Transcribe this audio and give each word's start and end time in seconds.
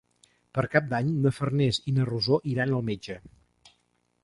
Per 0.57 0.63
Cap 0.75 0.87
d'Any 0.93 1.11
na 1.25 1.33
Farners 1.41 1.79
i 1.91 1.95
na 1.99 2.07
Rosó 2.11 2.41
iran 2.55 2.75
al 2.81 2.83
metge. 2.91 3.21